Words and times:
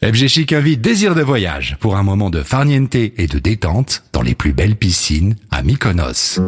FG 0.00 0.28
Chic 0.28 0.52
invite 0.52 0.80
Désir 0.80 1.16
de 1.16 1.22
voyage 1.22 1.76
pour 1.80 1.96
un 1.96 2.04
moment 2.04 2.30
de 2.30 2.44
farniente 2.44 2.94
et 2.94 3.26
de 3.26 3.40
détente 3.40 4.04
dans 4.12 4.22
les 4.22 4.36
plus 4.36 4.52
belles 4.52 4.76
piscines 4.76 5.34
à 5.50 5.64
Mykonos. 5.64 6.38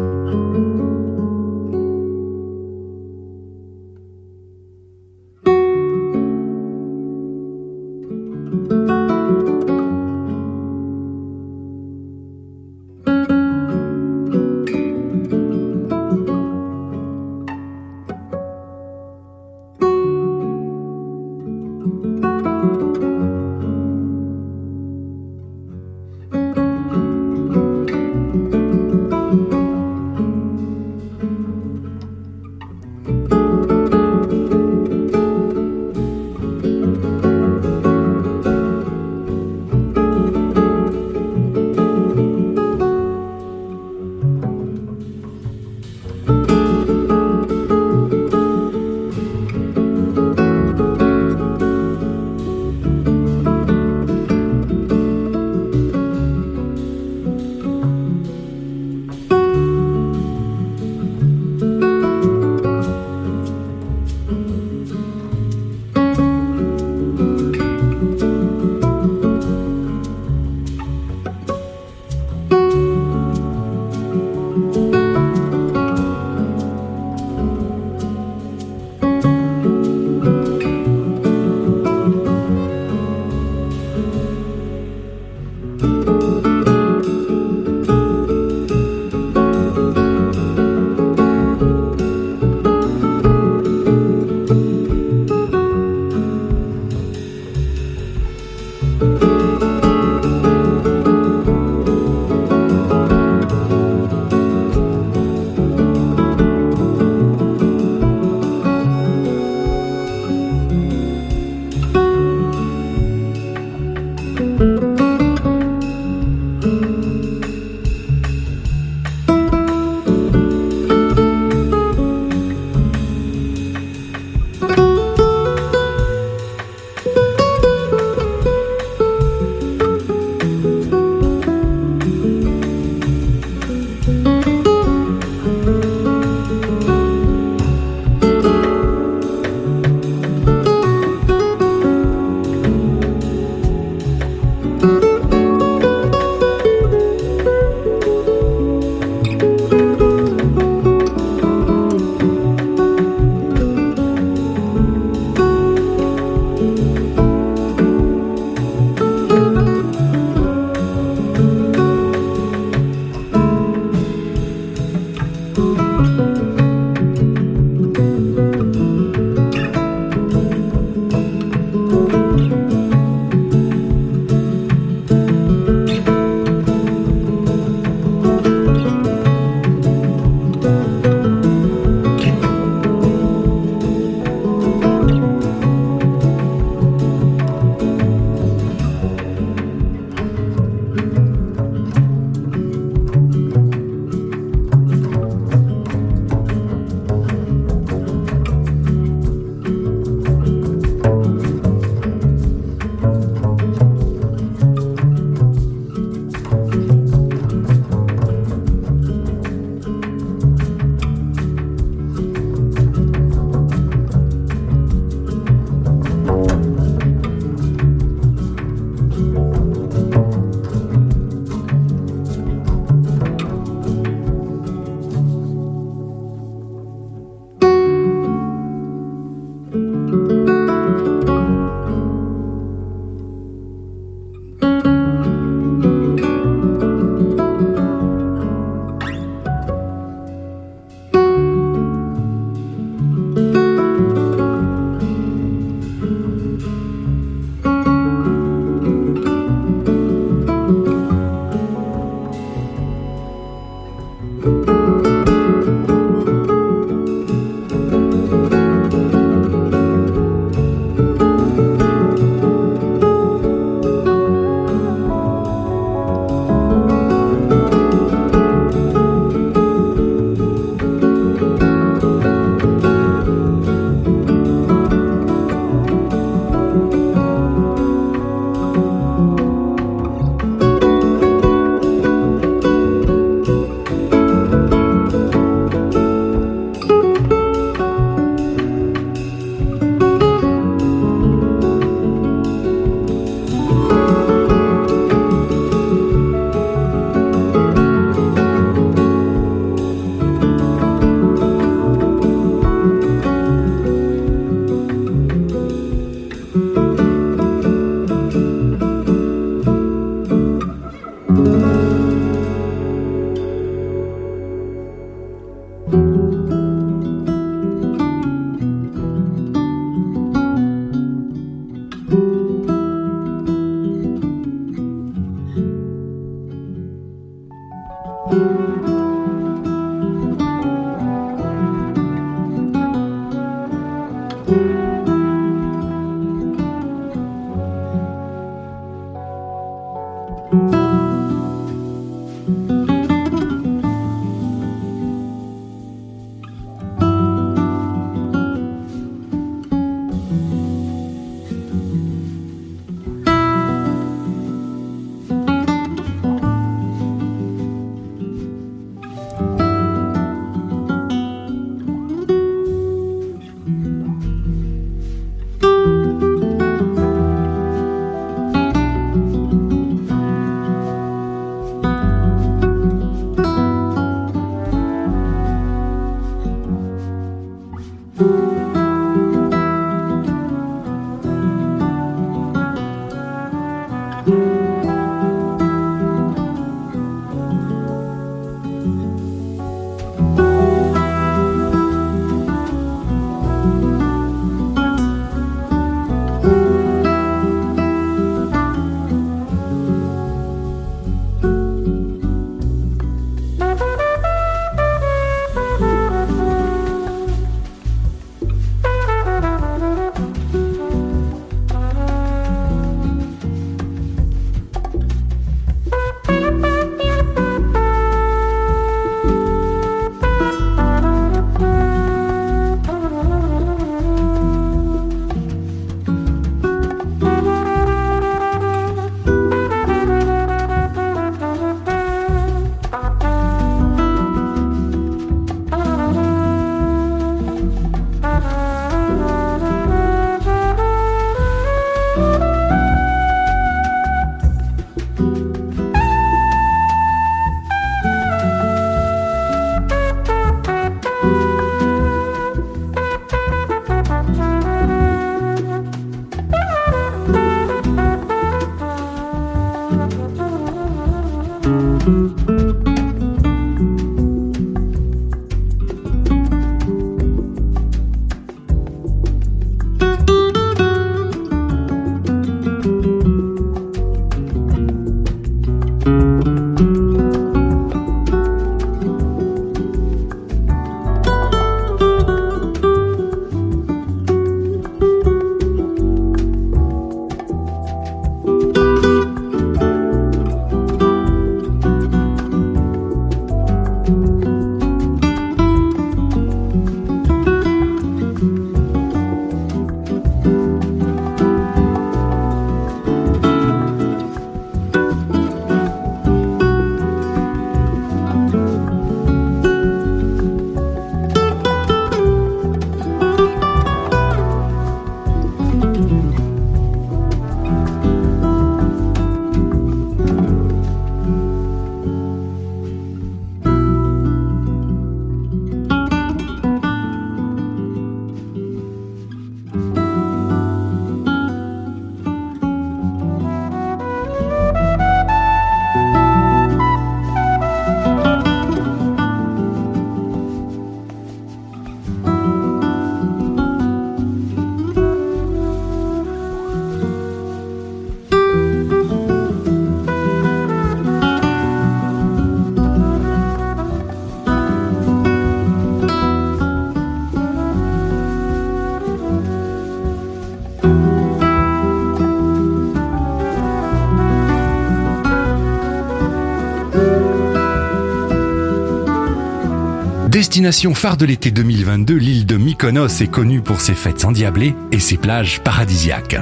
Destination 570.41 570.95
phare 570.95 571.19
de 571.19 571.27
l'été 571.27 571.51
2022, 571.51 572.15
l'île 572.15 572.47
de 572.47 572.57
Mykonos 572.57 573.21
est 573.21 573.31
connue 573.31 573.61
pour 573.61 573.83
ses 573.83 573.93
fêtes 573.93 574.25
endiablées 574.25 574.75
et 574.91 574.99
ses 574.99 575.19
plages 575.19 575.61
paradisiaques. 575.61 576.39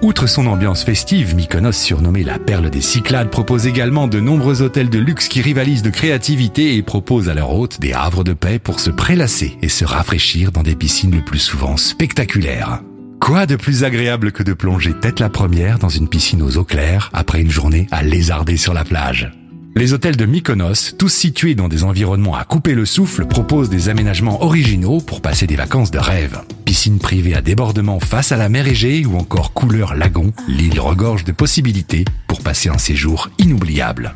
Outre 0.00 0.26
son 0.26 0.46
ambiance 0.46 0.82
festive, 0.82 1.34
Mykonos, 1.34 1.72
surnommée 1.72 2.24
la 2.24 2.38
perle 2.38 2.70
des 2.70 2.80
Cyclades, 2.80 3.28
propose 3.28 3.66
également 3.66 4.08
de 4.08 4.18
nombreux 4.18 4.62
hôtels 4.62 4.88
de 4.88 4.98
luxe 4.98 5.28
qui 5.28 5.42
rivalisent 5.42 5.82
de 5.82 5.90
créativité 5.90 6.76
et 6.76 6.82
proposent 6.82 7.28
à 7.28 7.34
leurs 7.34 7.54
hôtes 7.54 7.82
des 7.82 7.92
havres 7.92 8.24
de 8.24 8.32
paix 8.32 8.58
pour 8.58 8.80
se 8.80 8.88
prélasser 8.88 9.58
et 9.60 9.68
se 9.68 9.84
rafraîchir 9.84 10.50
dans 10.50 10.62
des 10.62 10.74
piscines 10.74 11.14
le 11.14 11.20
plus 11.20 11.38
souvent 11.38 11.76
spectaculaires. 11.76 12.80
Quoi 13.20 13.44
de 13.44 13.56
plus 13.56 13.84
agréable 13.84 14.32
que 14.32 14.42
de 14.42 14.54
plonger 14.54 14.94
tête 14.94 15.20
la 15.20 15.28
première 15.28 15.78
dans 15.78 15.90
une 15.90 16.08
piscine 16.08 16.40
aux 16.40 16.56
eaux 16.56 16.64
claires 16.64 17.10
après 17.12 17.42
une 17.42 17.50
journée 17.50 17.88
à 17.90 18.02
lézarder 18.02 18.56
sur 18.56 18.72
la 18.72 18.84
plage? 18.84 19.30
Les 19.76 19.92
hôtels 19.92 20.16
de 20.16 20.24
Mykonos, 20.24 20.94
tous 20.96 21.08
situés 21.08 21.54
dans 21.54 21.68
des 21.68 21.84
environnements 21.84 22.36
à 22.36 22.44
couper 22.44 22.74
le 22.74 22.86
souffle, 22.86 23.26
proposent 23.26 23.68
des 23.68 23.88
aménagements 23.88 24.42
originaux 24.42 25.00
pour 25.00 25.20
passer 25.20 25.46
des 25.46 25.56
vacances 25.56 25.90
de 25.90 25.98
rêve. 25.98 26.40
Piscine 26.64 26.98
privée 26.98 27.34
à 27.34 27.42
débordement 27.42 28.00
face 28.00 28.32
à 28.32 28.36
la 28.36 28.48
mer 28.48 28.68
Égée 28.68 29.04
ou 29.04 29.16
encore 29.16 29.52
couleur 29.52 29.94
lagon, 29.94 30.32
l'île 30.48 30.80
regorge 30.80 31.24
de 31.24 31.32
possibilités 31.32 32.04
pour 32.28 32.42
passer 32.42 32.68
un 32.68 32.78
séjour 32.78 33.30
inoubliable. 33.38 34.14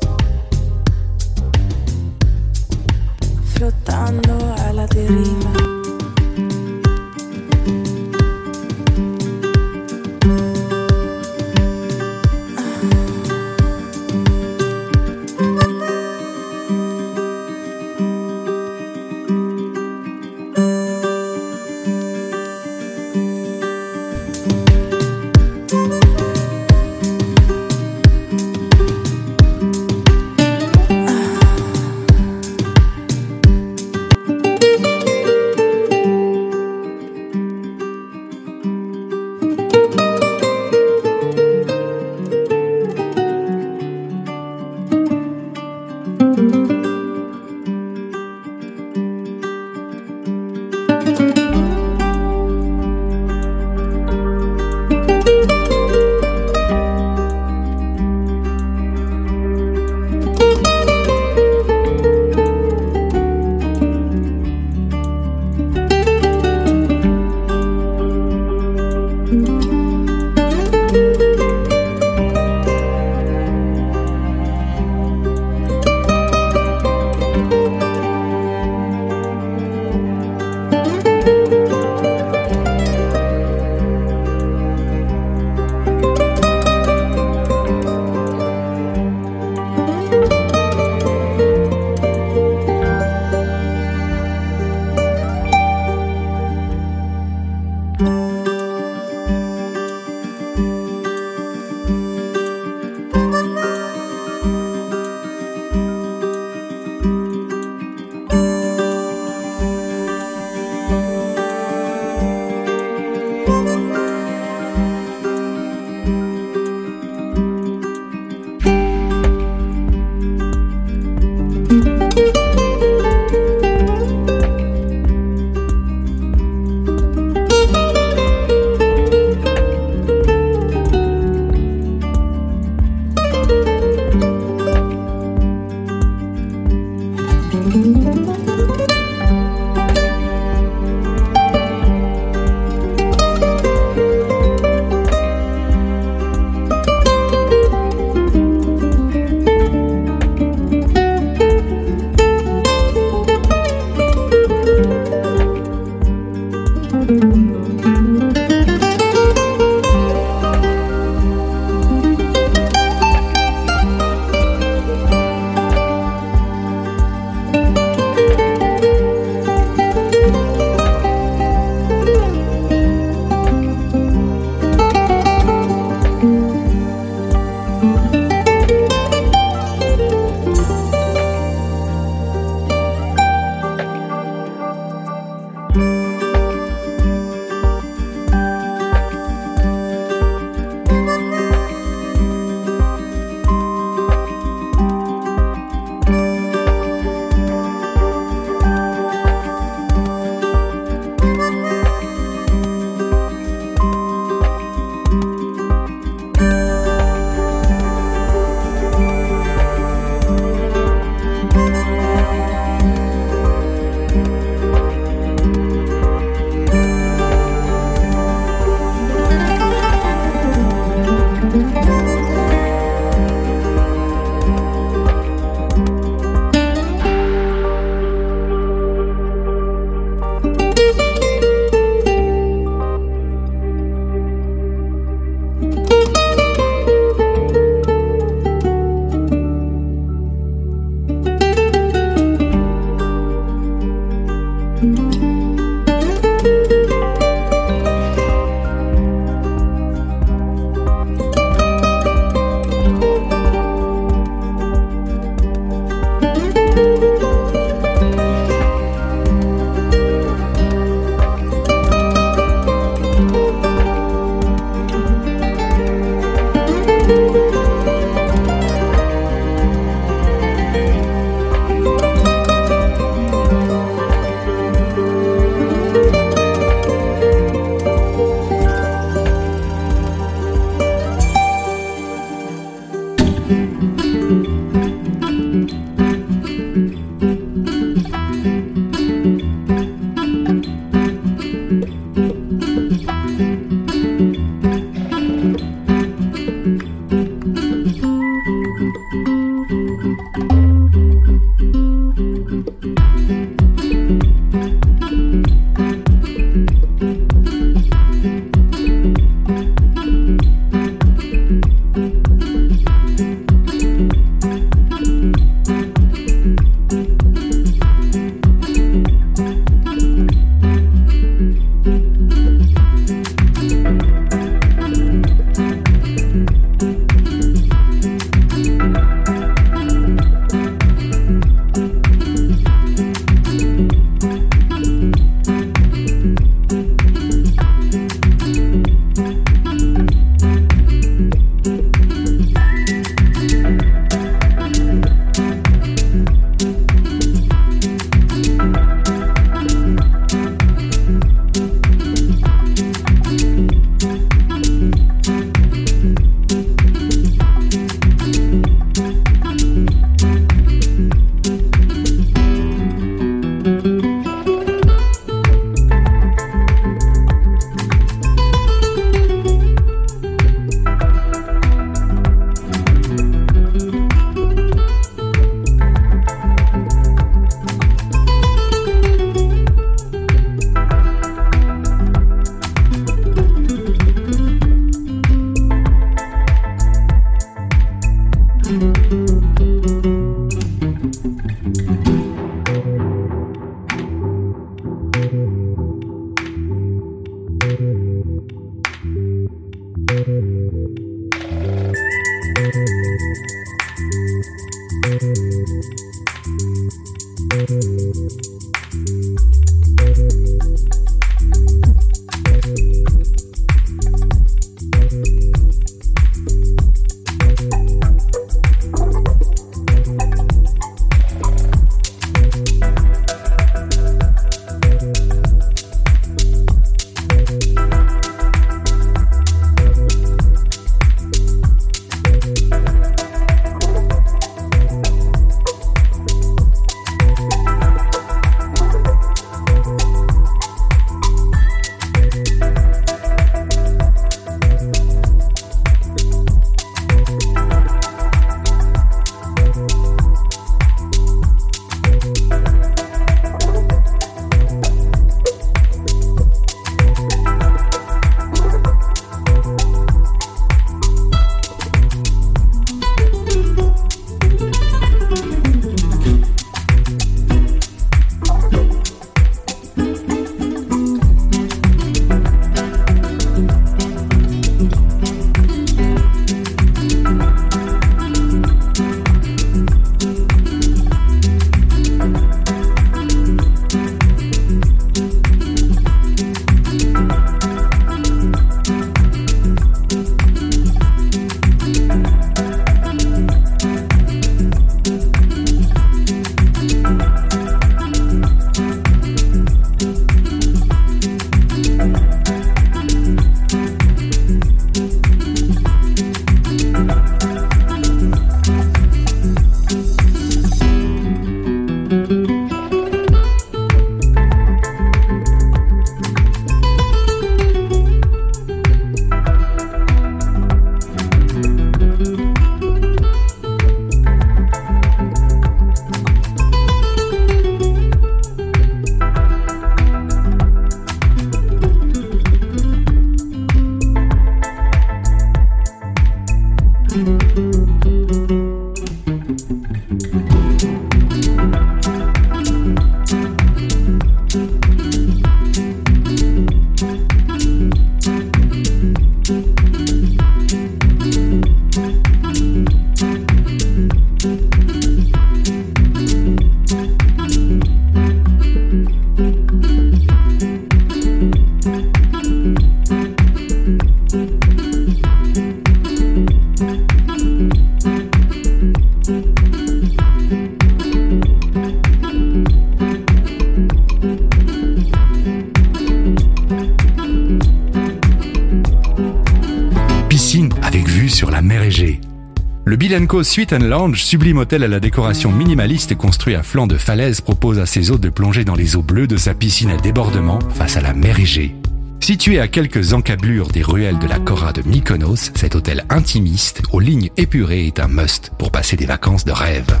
Bilenco 583.36 583.42
Suite 583.42 583.74
and 583.74 583.80
Lounge, 583.80 584.24
sublime 584.24 584.56
hôtel 584.56 584.82
à 584.82 584.88
la 584.88 584.98
décoration 584.98 585.52
minimaliste 585.52 586.16
construit 586.16 586.54
à 586.54 586.62
flanc 586.62 586.86
de 586.86 586.96
falaise, 586.96 587.42
propose 587.42 587.78
à 587.78 587.84
ses 587.84 588.10
hôtes 588.10 588.22
de 588.22 588.30
plonger 588.30 588.64
dans 588.64 588.74
les 588.74 588.96
eaux 588.96 589.02
bleues 589.02 589.26
de 589.26 589.36
sa 589.36 589.52
piscine 589.52 589.90
à 589.90 589.98
débordement 589.98 590.58
face 590.74 590.96
à 590.96 591.02
la 591.02 591.12
mer 591.12 591.38
Égée. 591.38 591.74
Situé 592.20 592.60
à 592.60 592.66
quelques 592.66 593.12
encablures 593.12 593.68
des 593.68 593.82
ruelles 593.82 594.18
de 594.18 594.26
la 594.26 594.38
Cora 594.38 594.72
de 594.72 594.80
Mykonos, 594.88 595.50
cet 595.54 595.74
hôtel 595.74 596.06
intimiste 596.08 596.80
aux 596.92 597.00
lignes 597.00 597.28
épurées 597.36 597.86
est 597.86 598.00
un 598.00 598.08
must 598.08 598.52
pour 598.58 598.70
passer 598.70 598.96
des 598.96 599.04
vacances 599.04 599.44
de 599.44 599.52
rêve. 599.52 600.00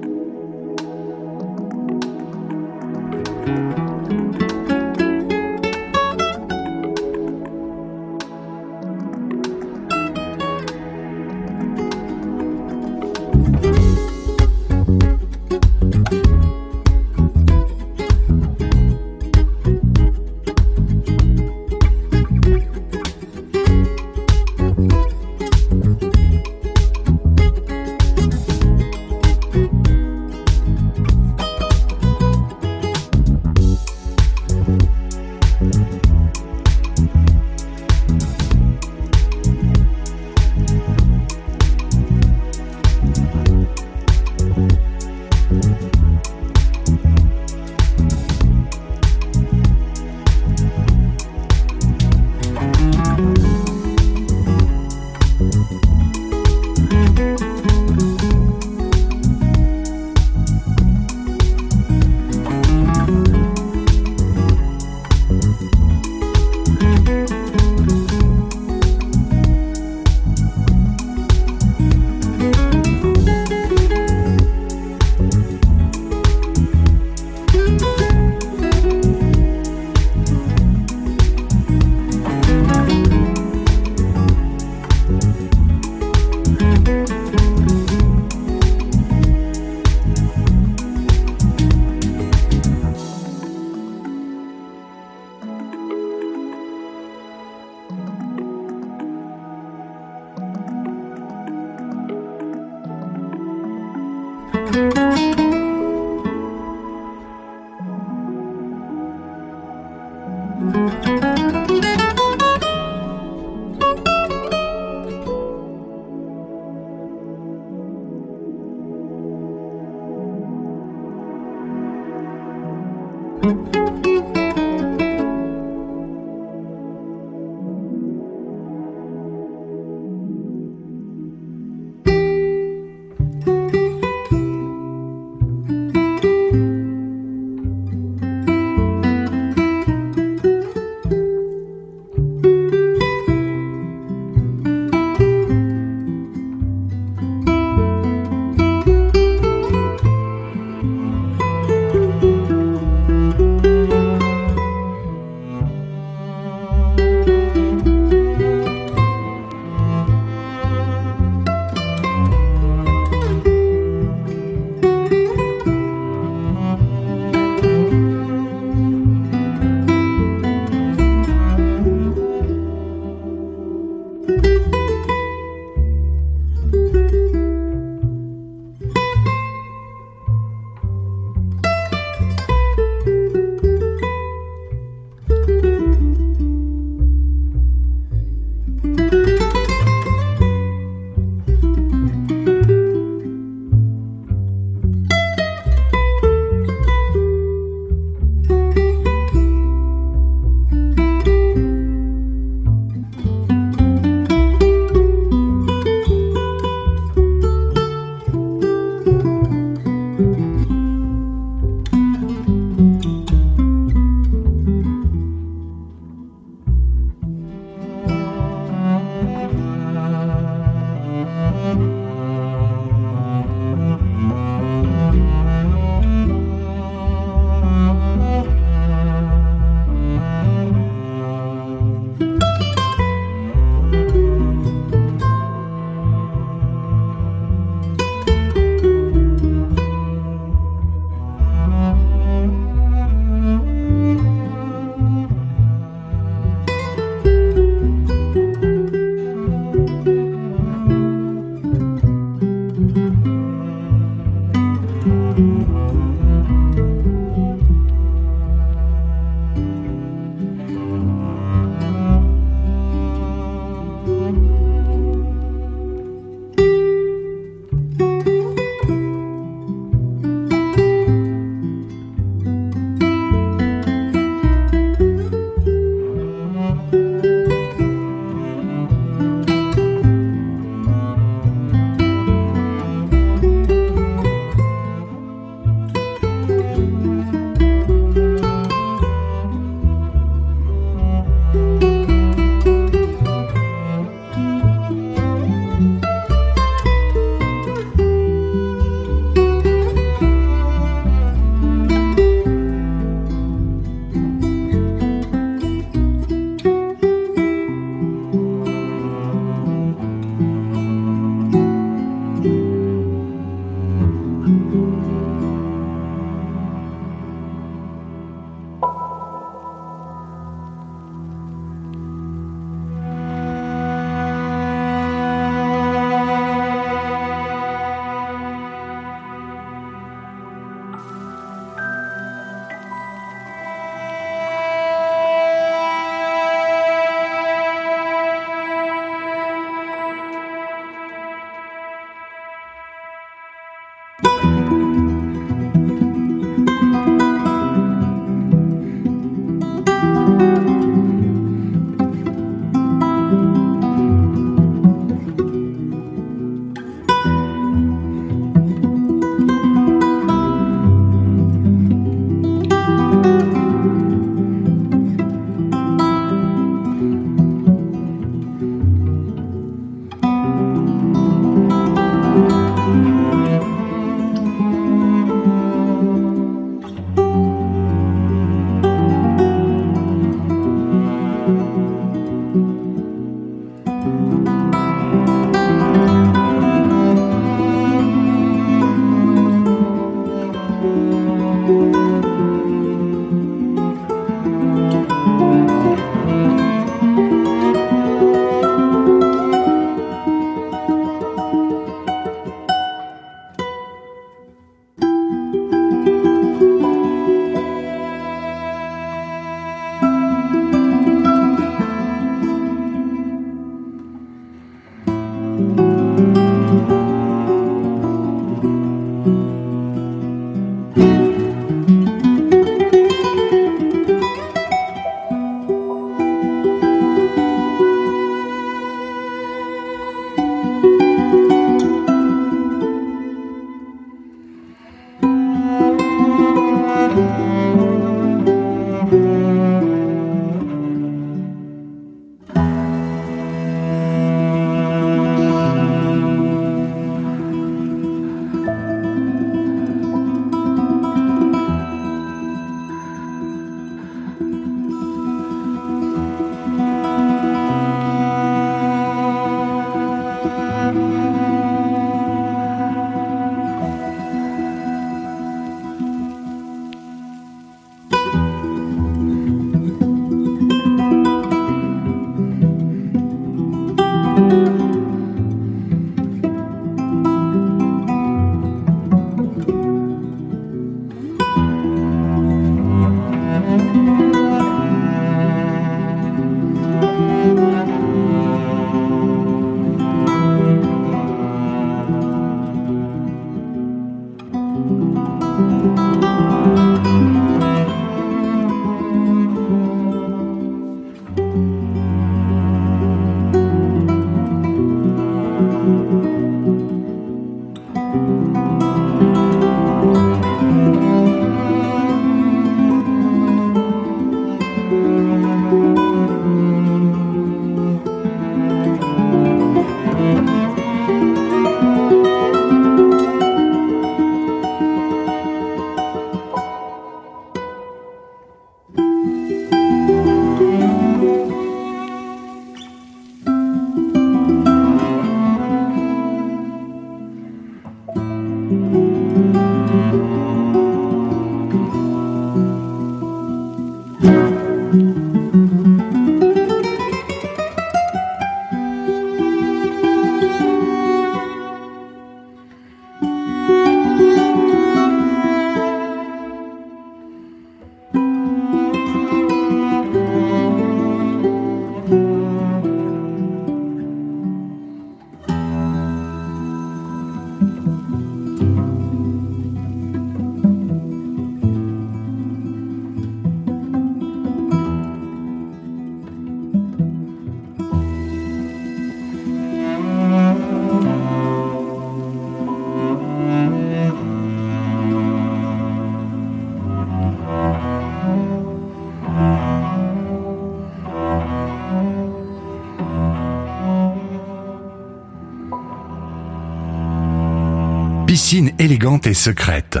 Piscine 598.50 598.72
élégante 598.80 599.28
et 599.28 599.34
secrète. 599.34 600.00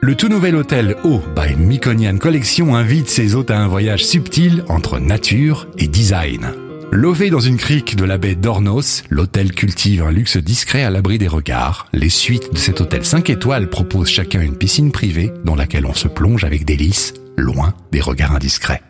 Le 0.00 0.14
tout 0.14 0.28
nouvel 0.28 0.54
hôtel 0.54 0.94
O 1.02 1.20
by 1.34 1.56
Miconian 1.56 2.18
Collection 2.18 2.76
invite 2.76 3.08
ses 3.08 3.34
hôtes 3.34 3.50
à 3.50 3.58
un 3.58 3.66
voyage 3.66 4.04
subtil 4.04 4.62
entre 4.68 5.00
nature 5.00 5.66
et 5.76 5.88
design. 5.88 6.52
Lové 6.92 7.30
dans 7.30 7.40
une 7.40 7.56
crique 7.56 7.96
de 7.96 8.04
la 8.04 8.16
baie 8.16 8.36
d'Ornos, 8.36 9.02
l'hôtel 9.10 9.50
cultive 9.50 10.04
un 10.04 10.12
luxe 10.12 10.36
discret 10.36 10.84
à 10.84 10.90
l'abri 10.90 11.18
des 11.18 11.26
regards. 11.26 11.88
Les 11.92 12.10
suites 12.10 12.52
de 12.52 12.58
cet 12.58 12.80
hôtel 12.80 13.04
5 13.04 13.28
étoiles 13.28 13.68
proposent 13.68 14.08
chacun 14.08 14.40
une 14.40 14.56
piscine 14.56 14.92
privée 14.92 15.32
dans 15.44 15.56
laquelle 15.56 15.86
on 15.86 15.94
se 15.94 16.06
plonge 16.06 16.44
avec 16.44 16.64
délice, 16.64 17.14
loin 17.36 17.74
des 17.90 18.00
regards 18.00 18.36
indiscrets. 18.36 18.82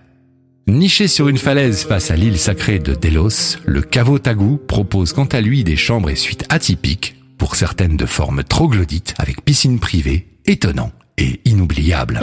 Niché 0.67 1.09
sur 1.09 1.29
une 1.29 1.39
falaise 1.39 1.85
face 1.85 2.11
à 2.11 2.17
l'île 2.17 2.39
sacrée 2.39 2.81
de 2.81 2.95
Delos, 2.95 3.57
le 3.65 3.81
Caveau 3.81 4.19
Tagou 4.19 4.59
propose 4.59 5.15
quant 5.15 5.25
à 5.25 5.41
lui 5.41 5.65
des 5.65 5.77
chambres 5.77 6.11
et 6.11 6.17
suites 6.17 6.45
atypiques 6.51 7.17
pour 7.39 7.57
certaines 7.57 7.97
de 7.97 8.07
forme 8.07 8.45
troglodyte 8.45 9.15
avec 9.19 9.45
piscine 9.45 9.79
privée, 9.79 10.39
étonnant 10.47 10.93
et 11.19 11.41
inoubliable. 11.45 12.21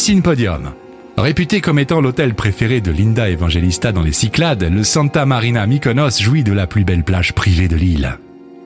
Piscine 0.00 0.22
Podium. 0.22 0.72
Réputé 1.18 1.60
comme 1.60 1.78
étant 1.78 2.00
l'hôtel 2.00 2.32
préféré 2.32 2.80
de 2.80 2.90
Linda 2.90 3.28
Evangelista 3.28 3.92
dans 3.92 4.00
les 4.00 4.14
Cyclades, 4.14 4.62
le 4.62 4.82
Santa 4.82 5.26
Marina 5.26 5.66
Mykonos 5.66 6.22
jouit 6.22 6.42
de 6.42 6.54
la 6.54 6.66
plus 6.66 6.84
belle 6.84 7.04
plage 7.04 7.34
privée 7.34 7.68
de 7.68 7.76
l'île. 7.76 8.16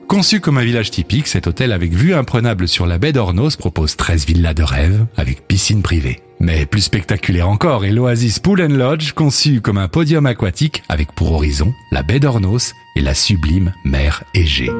Conçu 0.07 0.39
comme 0.39 0.57
un 0.57 0.63
village 0.63 0.91
typique, 0.91 1.27
cet 1.27 1.47
hôtel 1.47 1.73
avec 1.73 1.91
vue 1.91 2.13
imprenable 2.13 2.69
sur 2.69 2.87
la 2.87 2.99
baie 2.99 3.11
d'Ornos 3.11 3.57
propose 3.57 3.97
13 3.97 4.25
villas 4.25 4.53
de 4.53 4.63
rêve 4.63 5.07
avec 5.17 5.45
piscine 5.45 5.81
privée. 5.81 6.21
Mais 6.39 6.65
plus 6.65 6.83
spectaculaire 6.83 7.49
encore 7.49 7.83
est 7.83 7.91
l'Oasis 7.91 8.39
Pool 8.39 8.61
and 8.61 8.69
Lodge 8.69 9.11
conçu 9.11 9.59
comme 9.59 9.77
un 9.77 9.89
podium 9.89 10.25
aquatique 10.27 10.83
avec 10.87 11.13
pour 11.15 11.33
horizon 11.33 11.73
la 11.91 12.01
baie 12.01 12.21
d'Ornos 12.21 12.73
et 12.95 13.01
la 13.01 13.13
sublime 13.13 13.73
mer 13.83 14.23
Égée. 14.33 14.71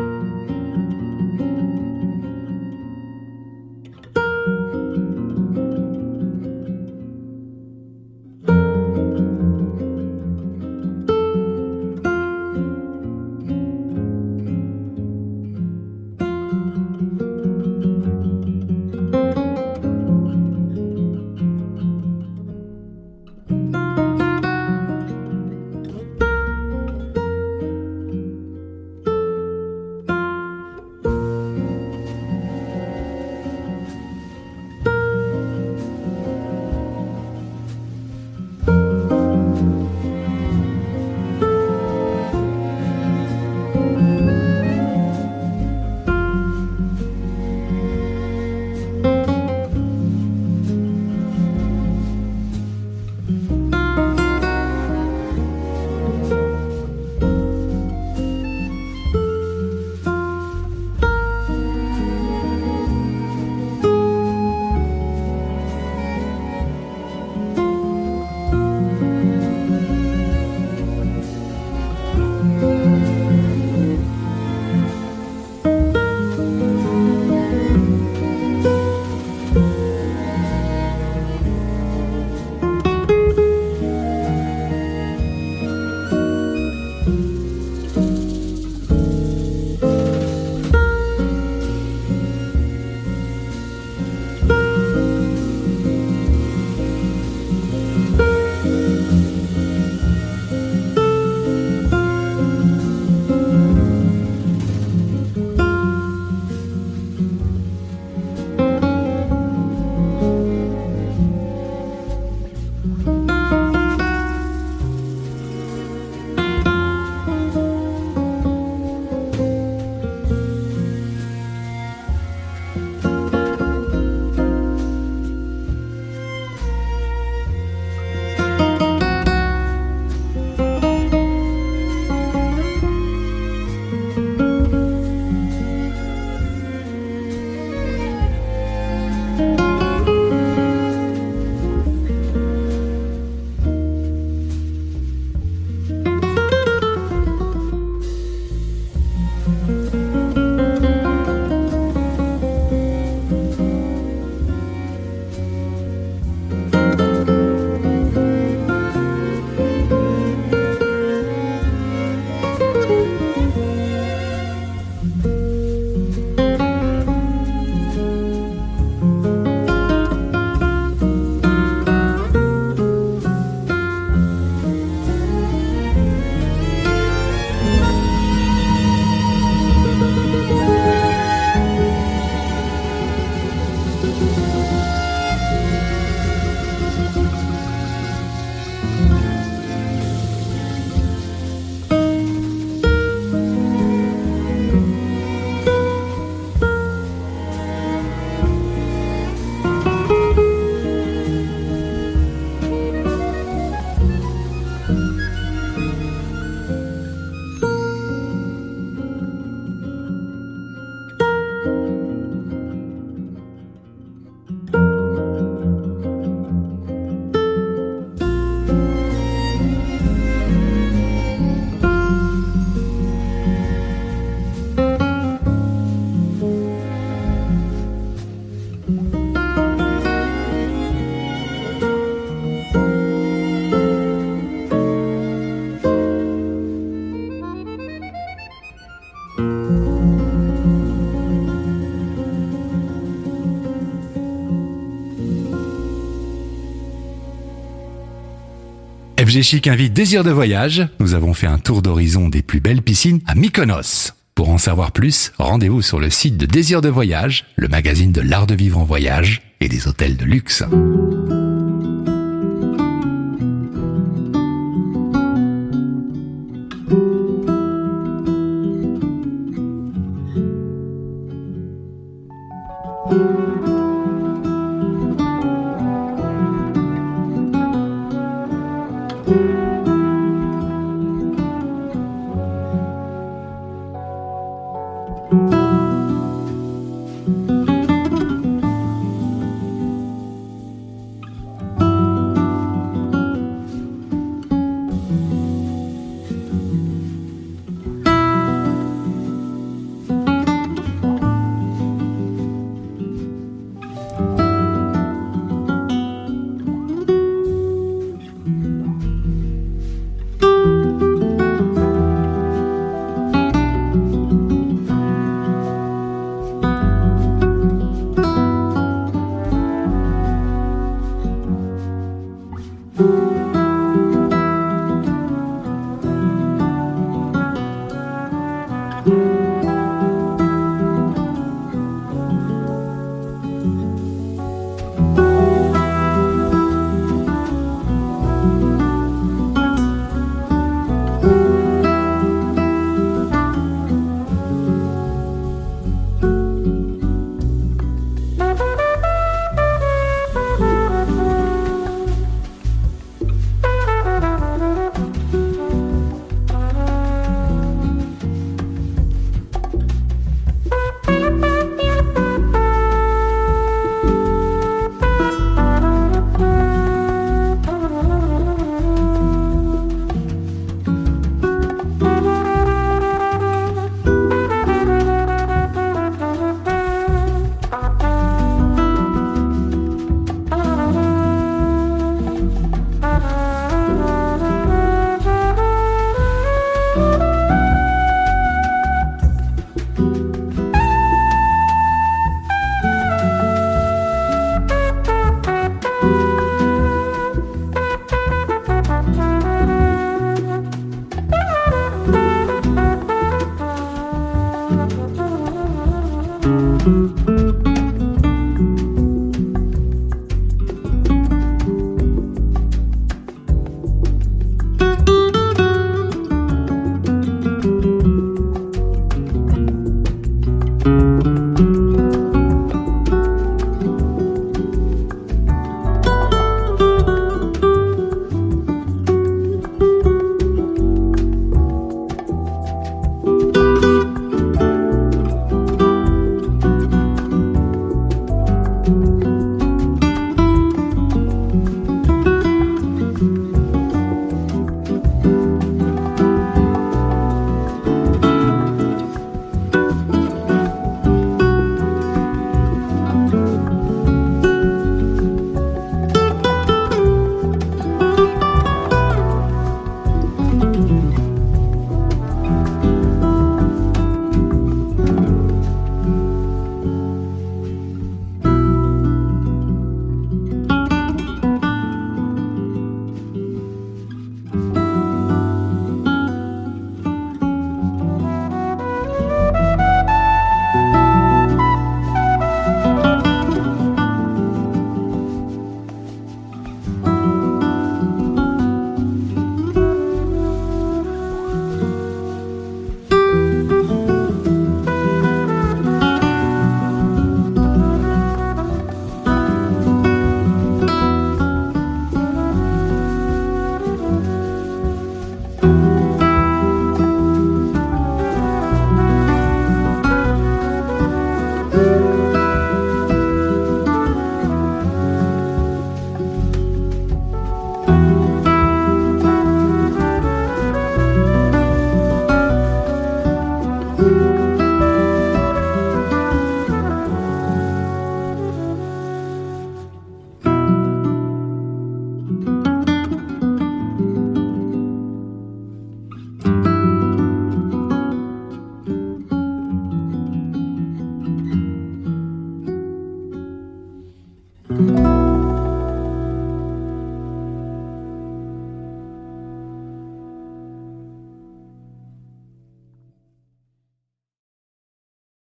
FG 249.36 249.42
Chic 249.42 249.68
invite 249.68 249.92
Désir 249.92 250.24
de 250.24 250.32
voyage. 250.32 250.88
Nous 251.02 251.14
avons 251.14 251.34
fait 251.34 251.46
un 251.46 251.58
tour 251.58 251.82
d'horizon 251.82 252.30
des 252.30 252.42
plus 252.42 252.62
belles 252.62 252.82
piscines 252.82 253.20
à 253.28 253.36
Mykonos. 253.36 254.14
Pour 254.34 254.48
en 254.48 254.58
savoir 254.58 254.94
plus, 254.94 255.34
rendez-vous 255.38 255.82
sur 255.82 256.00
le 256.00 256.10
site 256.10 256.38
de 256.38 256.46
Désir 256.46 256.80
de 256.80 256.88
voyage, 256.88 257.44
le 257.58 257.68
magazine 257.68 258.14
de 258.14 258.22
l'art 258.22 258.48
de 258.48 258.56
vivre 258.56 258.80
en 258.80 258.86
voyage 258.86 259.42
et 259.60 259.68
des 259.68 259.90
hôtels 259.90 260.16
de 260.16 260.24
luxe. 260.24 260.64